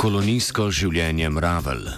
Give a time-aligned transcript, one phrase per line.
[0.00, 1.90] Kolonijsko življenje mravelj.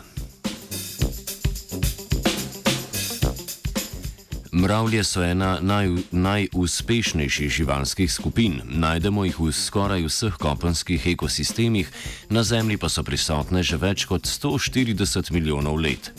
[4.51, 8.59] Mravlje so ena naj, najuspešnejših živalskih skupin.
[8.66, 11.95] Najdemo jih v skoraj vseh kopenskih ekosistemih,
[12.27, 16.11] na Zemlji pa so prisotne že več kot 140 milijonov let.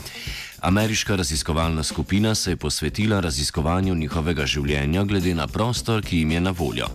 [0.64, 6.48] Ameriška raziskovalna skupina se je posvetila raziskovanju njihovega življenja glede na prostor, ki jim je
[6.48, 6.88] na voljo.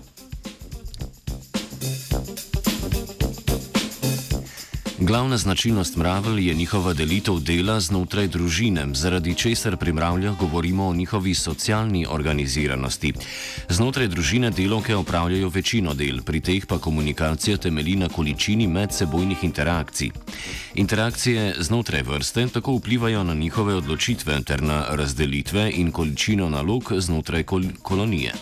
[5.00, 10.94] Glavna značilnost mravelj je njihova delitev dela znotraj družine, zaradi česar pri mravljah govorimo o
[10.94, 13.12] njihovi socialni organiziranosti.
[13.68, 20.10] Znotraj družine delovke opravljajo večino del, pri teh pa komunikacija temelji na količini medsebojnih interakcij.
[20.74, 27.42] Interakcije znotraj vrste tako vplivajo na njihove odločitve ter na razdelitve in količino nalog znotraj
[27.42, 28.32] kol kolonije.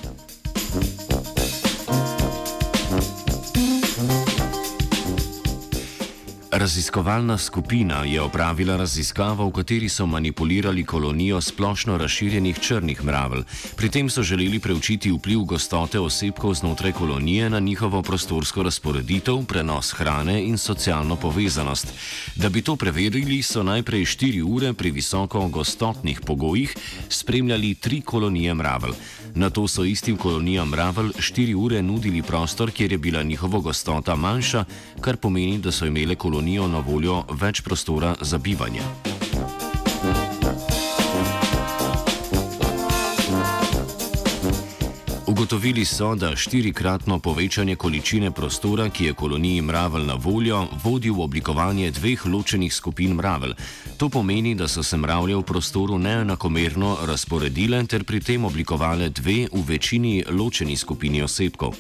[6.67, 13.45] Raziskovalna skupina je opravila raziskavo, v kateri so manipulirali kolonijo splošno razširjenih črnih mravelj.
[13.77, 19.92] Pri tem so želeli preučiti vpliv gostote osebkov znotraj kolonije na njihovo prostorsko razporeditev, prenos
[19.92, 21.86] hrane in socialno povezanost.
[22.36, 26.75] Da bi to preverili, so najprej štiri ure pri visoko gostotnih pogojih
[27.08, 28.98] spremljali tri kolonije mravelj.
[29.34, 34.17] Na to so istim kolonijam mravelj štiri ure nudili prostor, kjer je bila njihova gostota
[34.17, 34.64] manjša,
[35.01, 36.14] kar pomeni, da so imele
[36.56, 39.16] kolonijo na voljo več prostora za bivanje.
[45.37, 51.20] Ugotovili so, da štirikratno povečanje količine prostora, ki je koloniji mravelj na voljo, vodi v
[51.20, 53.53] oblikovanje dveh ločenih skupin mravelj.
[53.97, 59.48] To pomeni, da so se mravlje v prostoru neenakomerno razporedile ter pri tem oblikovale dve
[59.52, 61.77] v večini ločeni skupini osebkov.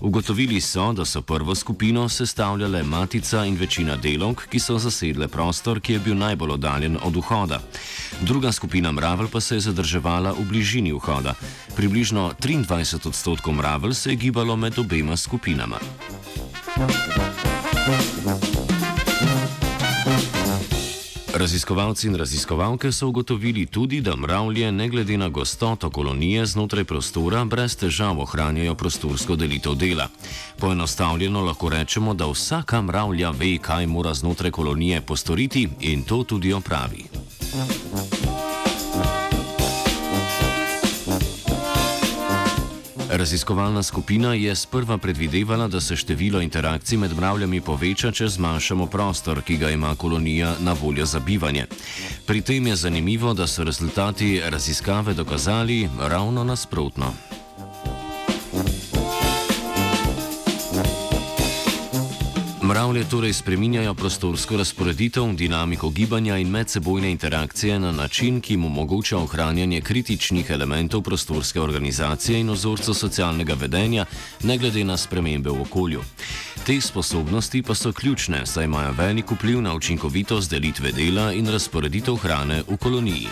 [0.00, 5.80] Ugotovili so, da so prvo skupino sestavljale matica in večina delovk, ki so zasedle prostor,
[5.80, 7.60] ki je bil najbolj oddaljen od vhoda.
[8.20, 11.34] Druga skupina mravelj pa se je zadrževala v bližini vhoda.
[11.76, 15.78] Približno 23 20 odstotkov mravelj se je gibalo med obema skupinama.
[21.34, 27.44] Raziskovalci in raziskovalke so ugotovili tudi, da mravlje, ne glede na gostoto kolonije znotraj prostora,
[27.44, 30.08] brez težav ohranjajo prostorsko delitev dela.
[30.58, 36.52] Poenostavljeno lahko rečemo, da vsaka mravlja ve, kaj mora znotraj kolonije postoriti in to tudi
[36.52, 37.21] opravi.
[43.14, 49.42] Raziskovalna skupina je sprva predvidevala, da se število interakcij med mravljami poveča, če zmanjšamo prostor,
[49.42, 51.66] ki ga ima kolonija na voljo za bivanje.
[52.26, 57.12] Pri tem je zanimivo, da so rezultati raziskave dokazali ravno nasprotno.
[62.72, 69.18] Mravlje torej spreminjajo prostorsko razporeditev, dinamiko gibanja in medsebojne interakcije na način, ki jim omogoča
[69.18, 74.06] ohranjanje kritičnih elementov prostorske organizacije in ozorcev socialnega vedenja,
[74.42, 76.00] ne glede na spremembe v okolju.
[76.66, 82.16] Te sposobnosti pa so ključne, saj imajo velik vpliv na učinkovitost delitve dela in razporeditev
[82.16, 83.28] hrane v koloniji.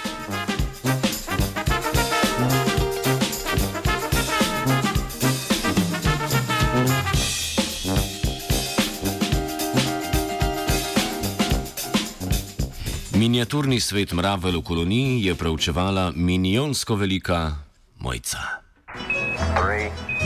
[13.20, 17.52] Miniaturni svet mravelj v koloniji je preučevala milijonsko velika
[18.00, 18.38] mojca.
[19.60, 20.19] Three.